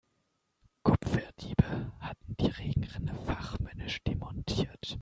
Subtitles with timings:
[0.83, 4.87] Kupferdiebe hatten die Regenrinne fachmännisch demontiert.